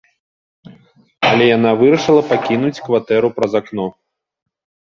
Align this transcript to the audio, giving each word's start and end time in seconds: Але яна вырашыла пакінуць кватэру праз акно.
Але 1.31 1.45
яна 1.57 1.75
вырашыла 1.83 2.21
пакінуць 2.33 2.81
кватэру 2.89 3.33
праз 3.39 3.51
акно. 3.63 3.87